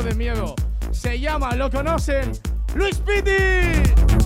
de 0.00 0.14
miedo. 0.14 0.54
Se 0.90 1.20
llama, 1.20 1.54
lo 1.54 1.70
conocen, 1.70 2.32
Luis 2.74 2.98
Piti. 2.98 4.21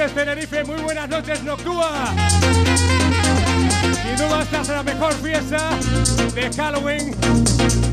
Noches, 0.00 0.14
Tenerife. 0.14 0.64
Muy 0.64 0.80
buenas 0.80 1.08
noches, 1.08 1.42
Noctua. 1.42 2.14
Sin 4.02 4.16
duda, 4.16 4.42
esta 4.42 4.60
es 4.62 4.68
la 4.68 4.82
mejor 4.82 5.12
fiesta 5.14 5.70
de 6.34 6.50
Halloween. 6.56 7.14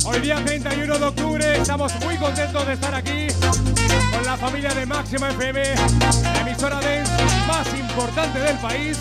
Hoy 0.05 0.19
día 0.21 0.41
31 0.45 0.99
de 0.99 1.05
octubre 1.05 1.57
estamos 1.57 1.93
muy 2.05 2.15
contentos 2.15 2.65
de 2.65 2.73
estar 2.73 2.95
aquí 2.95 3.27
con 4.13 4.25
la 4.25 4.37
familia 4.37 4.73
de 4.73 4.85
Máxima 4.85 5.29
FM, 5.31 5.63
la 6.23 6.41
emisora 6.41 6.79
dance 6.79 7.11
más 7.45 7.67
importante 7.77 8.39
del 8.39 8.57
país, 8.59 8.97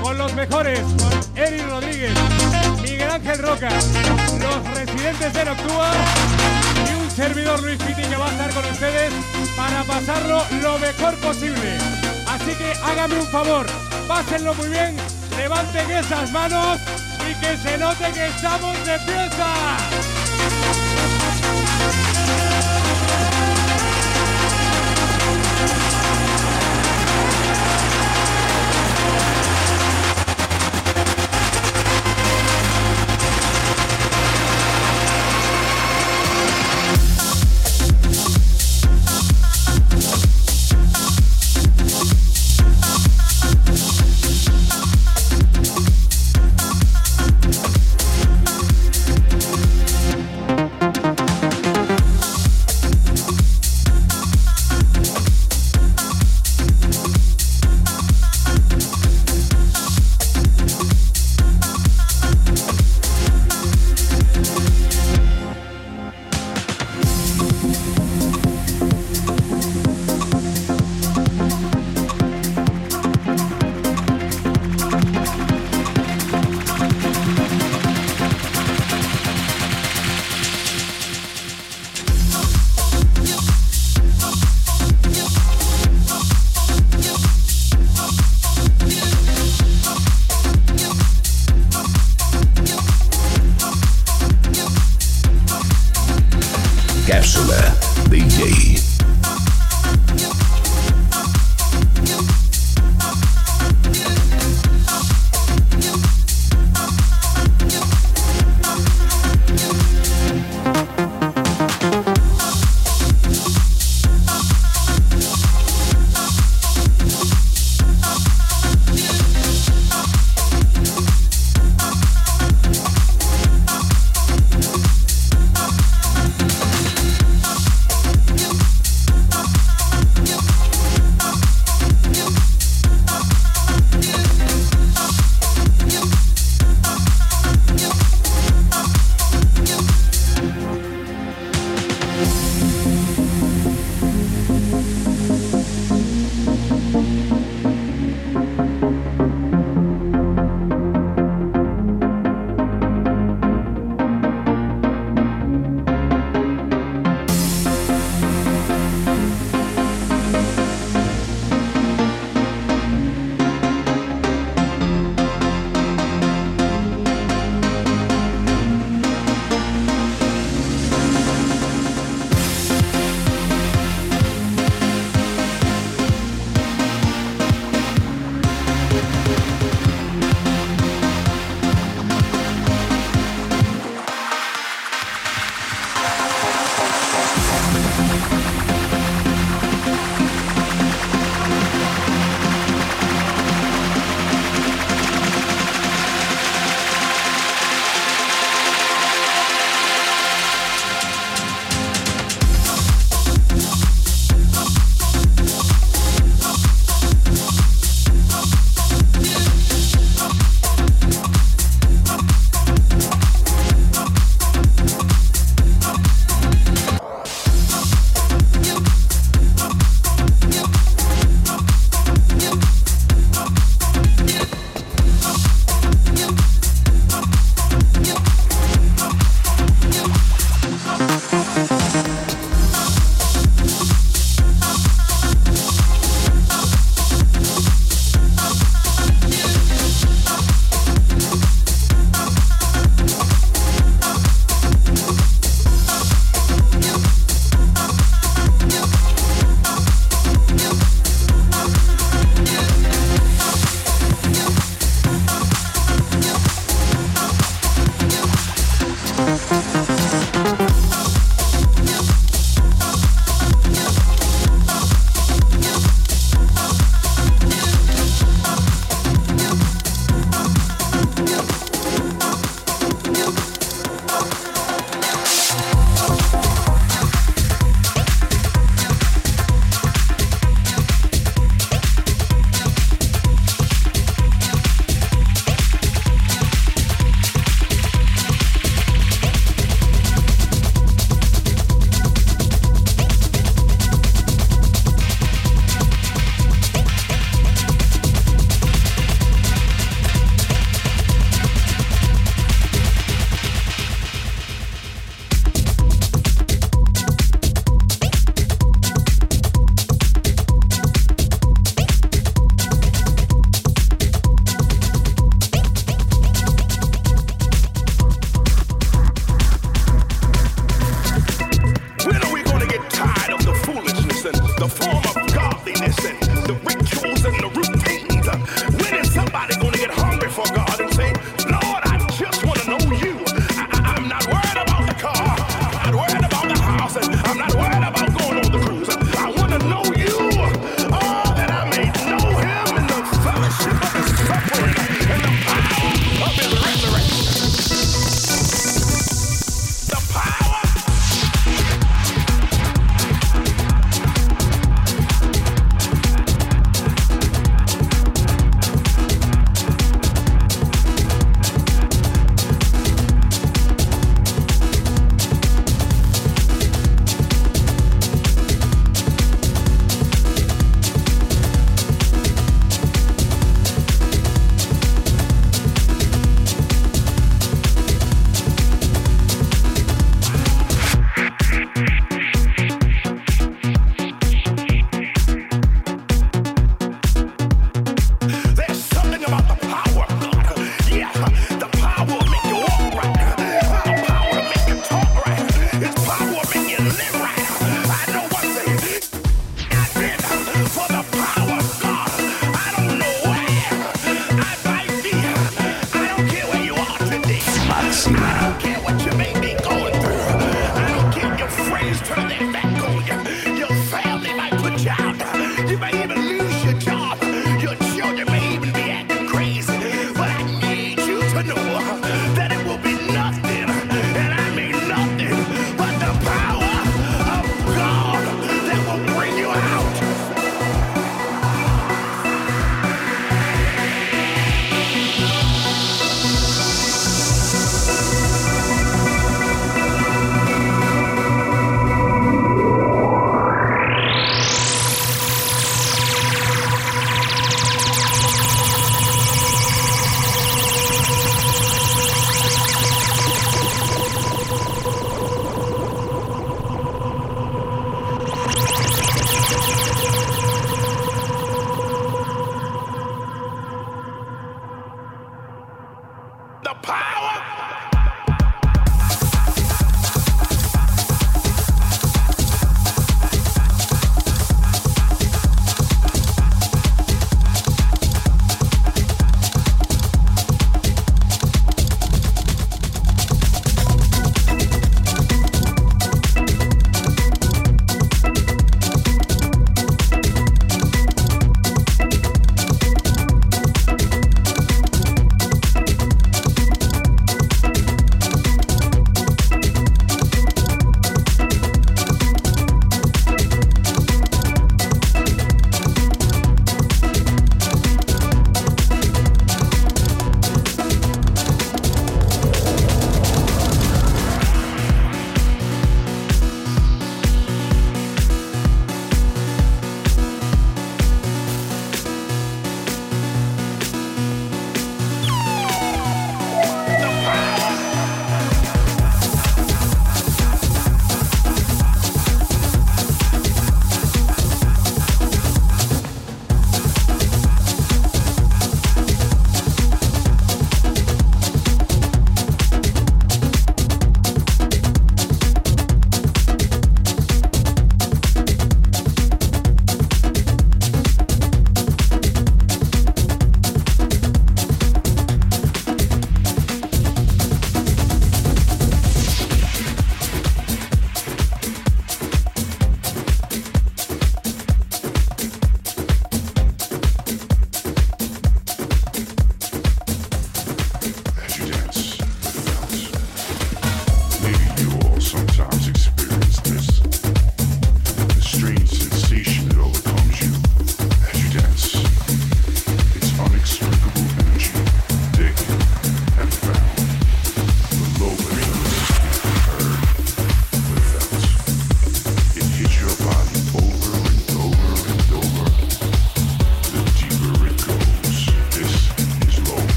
con 0.00 0.16
los 0.16 0.32
mejores, 0.34 0.80
con 0.80 1.36
Eric 1.36 1.68
Rodríguez, 1.68 2.12
Miguel 2.80 3.10
Ángel 3.10 3.38
Roca, 3.38 3.68
los 3.68 4.74
residentes 4.74 5.32
de 5.34 5.44
Noctua 5.44 5.90
y 6.90 6.94
un 6.94 7.10
servidor 7.10 7.62
Luis 7.62 7.76
Piti 7.82 8.02
que 8.02 8.16
va 8.16 8.28
a 8.28 8.30
estar 8.30 8.50
con 8.50 8.64
ustedes 8.64 9.12
para 9.56 9.82
pasarlo 9.84 10.42
lo 10.62 10.78
mejor 10.78 11.14
posible. 11.16 11.93
Así 12.44 12.54
que 12.56 12.72
hágame 12.84 13.18
un 13.18 13.26
favor, 13.28 13.64
pásenlo 14.06 14.52
muy 14.52 14.68
bien, 14.68 14.94
levanten 15.34 15.90
esas 15.90 16.30
manos 16.30 16.78
y 17.26 17.34
que 17.40 17.56
se 17.56 17.78
note 17.78 18.12
que 18.12 18.26
estamos 18.26 18.76
de 18.84 18.98
fiesta. 18.98 19.78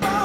goodbye. 0.00 0.23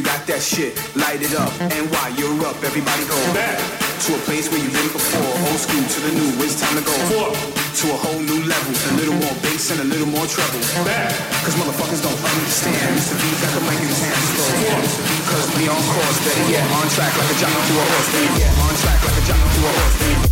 You 0.00 0.06
got 0.08 0.24
that 0.24 0.40
shit, 0.40 0.72
light 0.96 1.20
it 1.20 1.36
up. 1.36 1.52
And 1.60 1.84
while 1.92 2.08
you're 2.16 2.32
up, 2.48 2.56
everybody 2.64 3.04
go 3.04 3.20
back 3.36 3.60
to 4.08 4.16
a 4.16 4.20
place 4.24 4.48
where 4.48 4.56
you've 4.56 4.72
been 4.72 4.88
before. 4.96 5.28
Old 5.44 5.60
school 5.60 5.84
to 5.84 5.98
the 6.08 6.12
new, 6.16 6.40
it's 6.40 6.56
time 6.56 6.72
to 6.80 6.84
go 6.88 6.96
to 6.96 7.84
a 7.92 7.98
whole 8.00 8.16
new 8.24 8.40
level. 8.48 8.72
A 8.72 8.92
little 8.96 9.18
more 9.20 9.36
bass 9.44 9.68
and 9.68 9.84
a 9.84 9.88
little 9.92 10.08
more 10.08 10.24
treble. 10.24 10.64
Cause 11.44 11.52
motherfuckers 11.60 12.00
don't 12.00 12.16
understand. 12.16 12.96
Mr. 12.96 13.12
V 13.12 13.24
got 13.44 13.52
the 13.52 13.62
mic 13.68 13.76
in 13.76 13.92
his 13.92 14.00
hands. 14.00 14.40
Cause 15.28 15.46
we 15.60 15.68
on 15.68 15.76
course, 15.76 16.18
better 16.24 16.48
yet. 16.48 16.64
On 16.80 16.88
track 16.96 17.12
like 17.20 17.28
a 17.28 17.36
jockey 17.36 17.60
to 17.60 17.74
a 17.76 17.84
horse, 17.84 18.08
baby. 18.16 18.40
On 18.56 18.72
track 18.80 19.00
like 19.04 19.16
a 19.20 19.24
jockey 19.28 19.48
to 19.52 19.60
a 19.68 19.72
horse, 19.76 19.96
baby. 20.00 20.29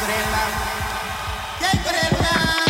Crema. 0.00 0.44
¡Qué 1.58 1.78
crema! 1.82 2.67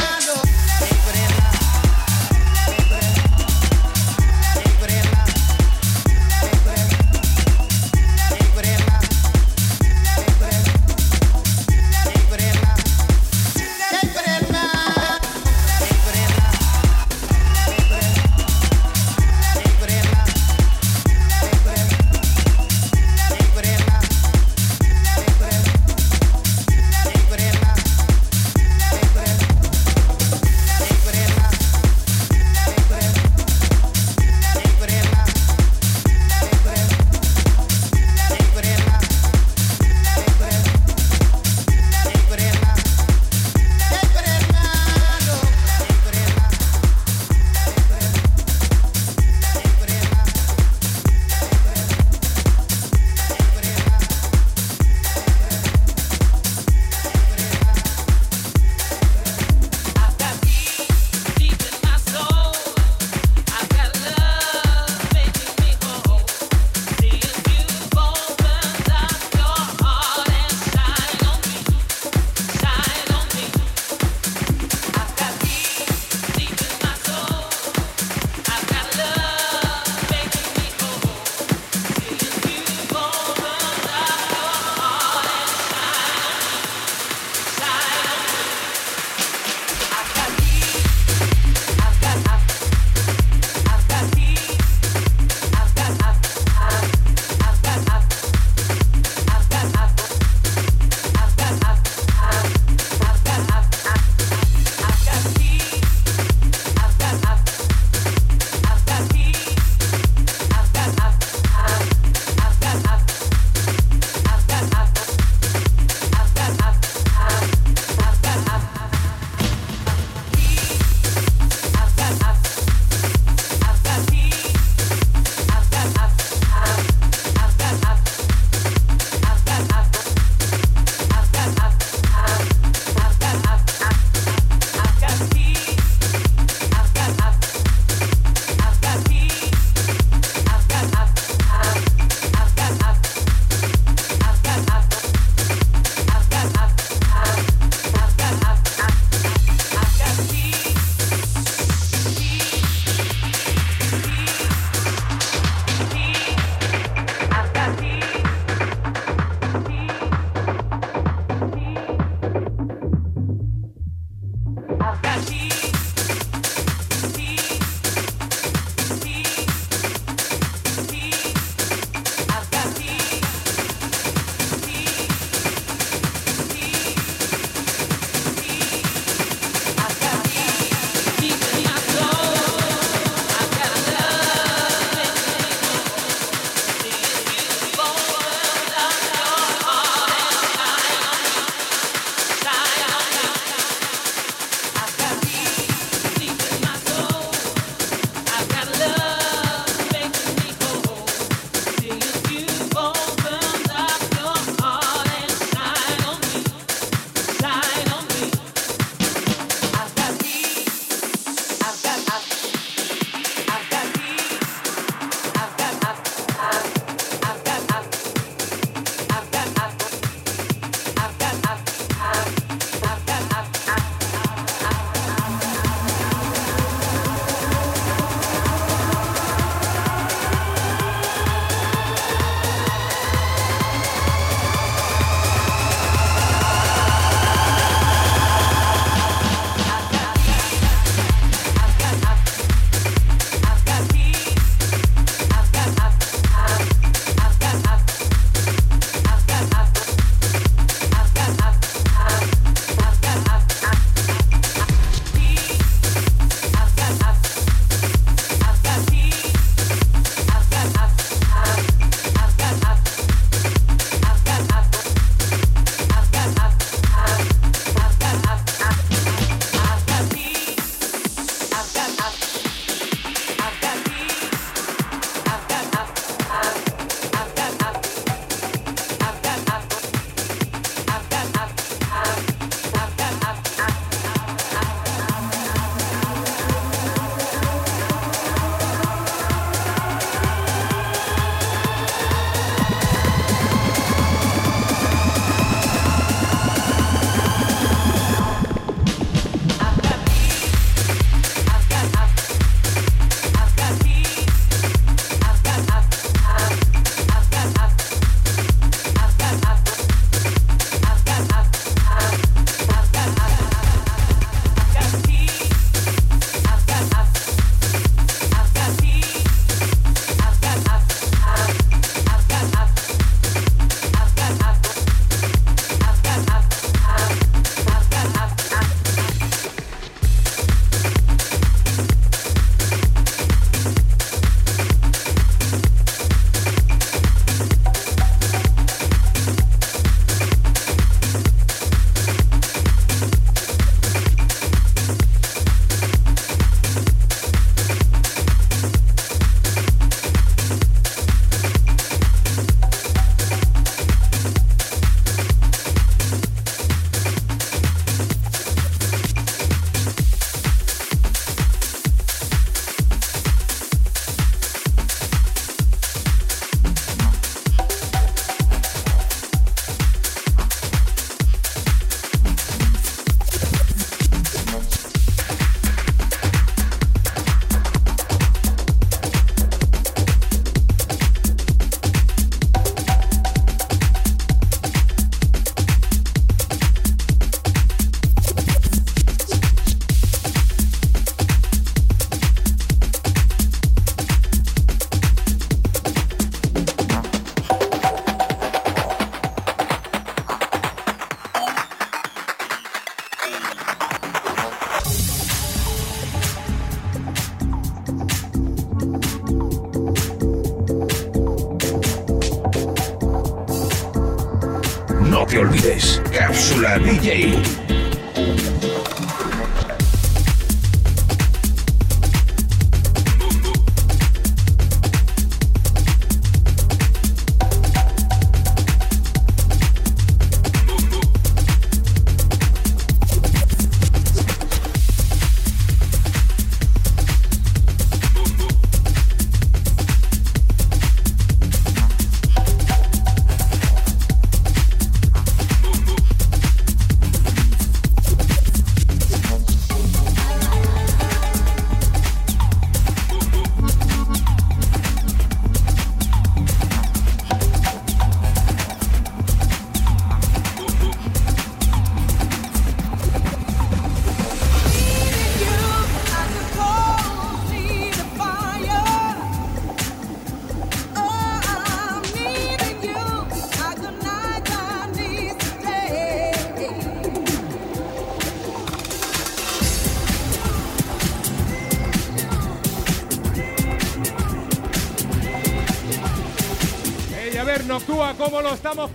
Móviles. 415.38 416.02
Cápsula 416.10 416.78
DJ. 416.78 417.67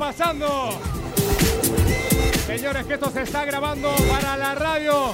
Pasando. 0.04 0.78
Señores, 2.46 2.86
que 2.86 2.96
esto 2.96 3.10
se 3.10 3.22
está 3.22 3.46
grabando 3.46 3.90
para 4.12 4.36
la 4.36 4.54
radio. 4.54 5.12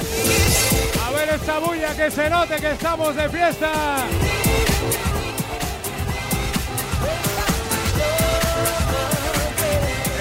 A 1.06 1.12
ver 1.12 1.30
esta 1.30 1.60
bulla 1.60 1.96
que 1.96 2.10
se 2.10 2.28
note 2.28 2.56
que 2.56 2.72
estamos 2.72 3.16
de 3.16 3.30
fiesta. 3.30 3.72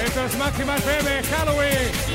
Esto 0.04 0.24
es 0.26 0.36
Máxima 0.36 0.76
FM 0.76 1.22
Halloween. 1.22 2.07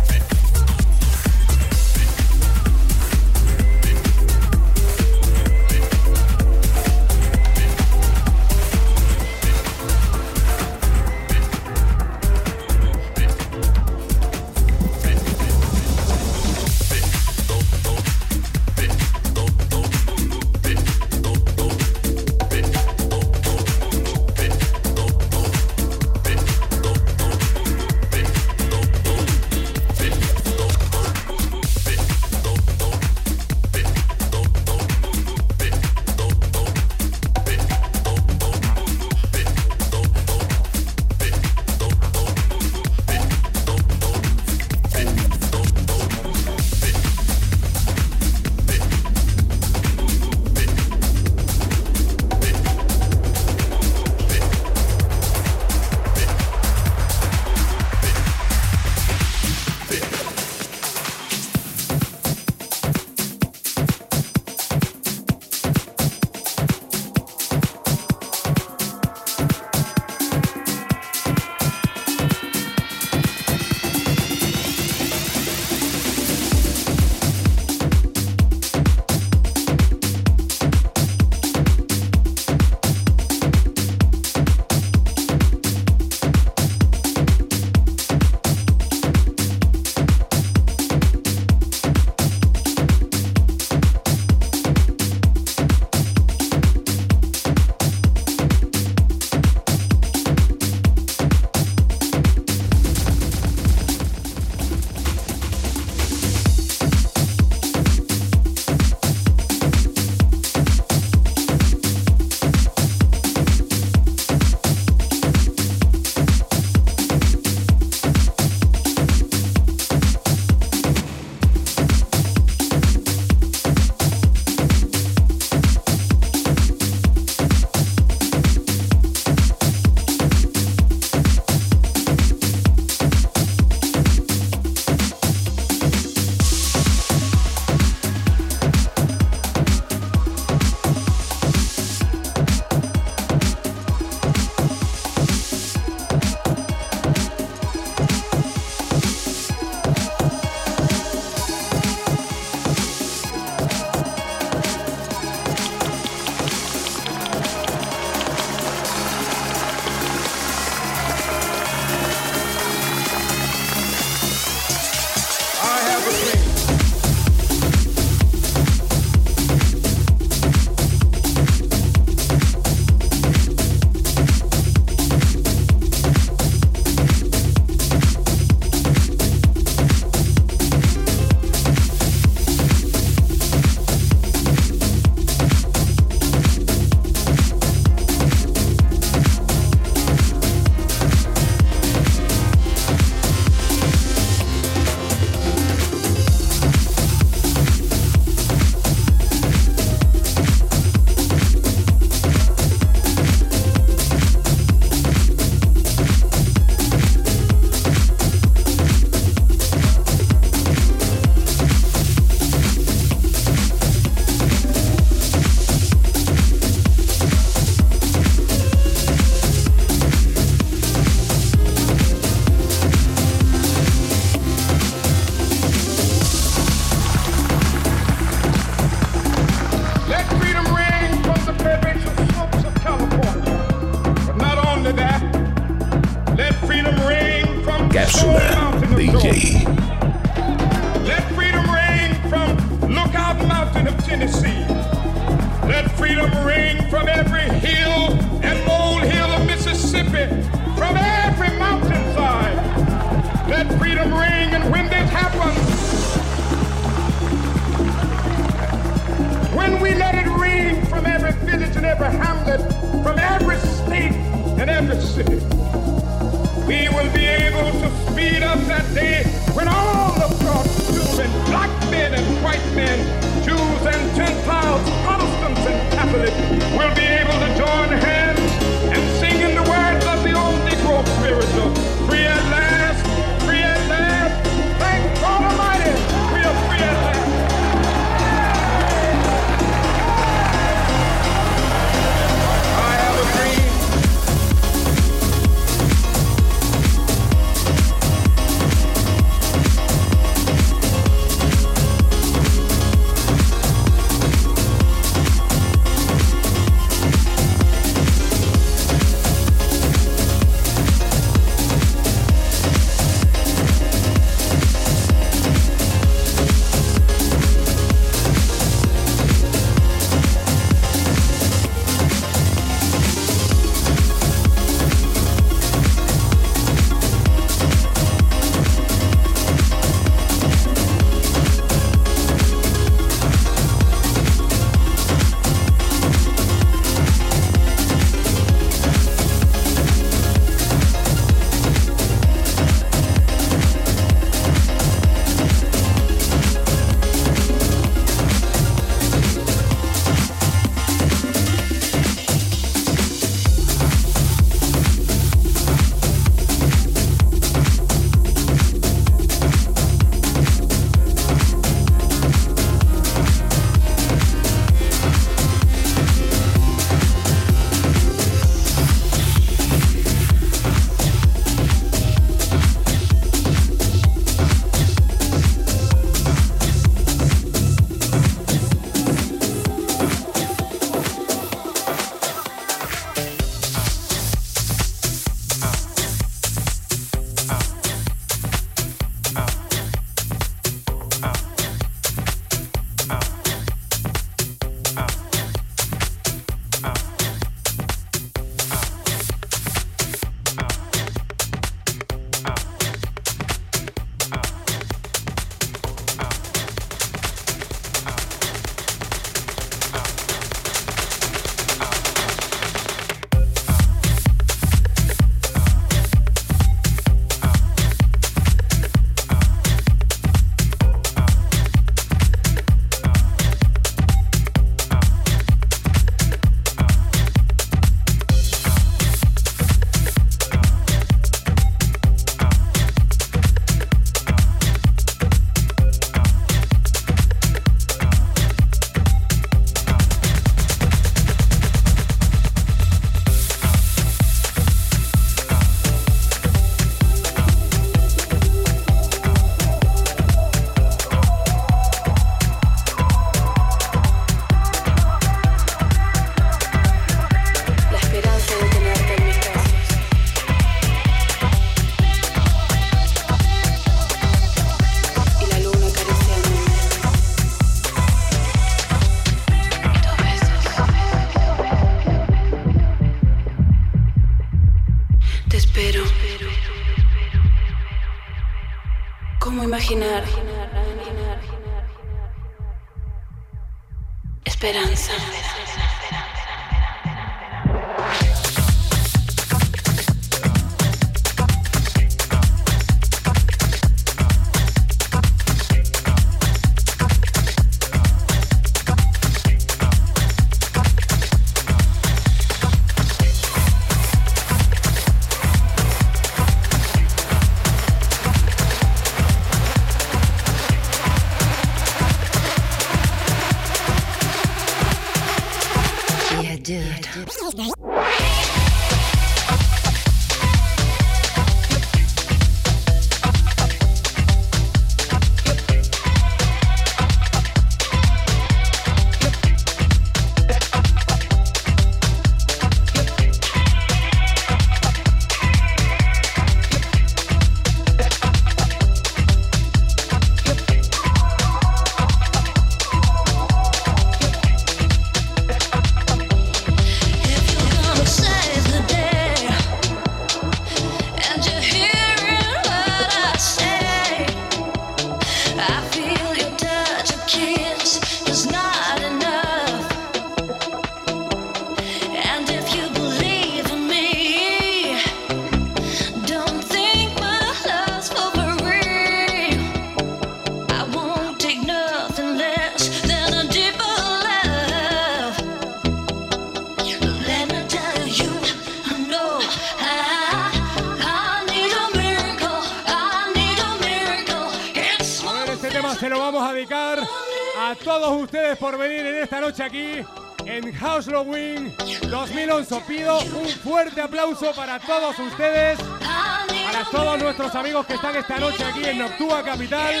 2011. 592.46 592.80
Pido 592.86 593.18
un 593.18 593.48
fuerte 593.48 594.00
aplauso 594.00 594.52
para 594.54 594.78
todos 594.78 595.18
ustedes, 595.18 595.78
para 595.78 596.84
todos 596.90 597.18
nuestros 597.18 597.54
amigos 597.54 597.86
que 597.86 597.94
están 597.94 598.14
esta 598.16 598.38
noche 598.38 598.64
aquí 598.64 598.84
en 598.84 598.98
Noctua 598.98 599.42
Capital, 599.42 600.00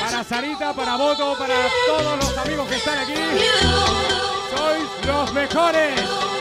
para 0.00 0.24
Sarita, 0.24 0.72
para 0.72 0.96
Boto, 0.96 1.36
para 1.38 1.54
todos 1.86 2.18
los 2.18 2.38
amigos 2.38 2.68
que 2.68 2.76
están 2.76 2.98
aquí. 2.98 3.14
Sois 4.56 5.06
los 5.06 5.32
mejores. 5.32 6.31